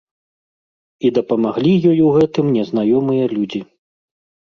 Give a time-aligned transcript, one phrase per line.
[1.09, 3.67] І дапамаглі ёй у гэтым незнаёмыя людзі.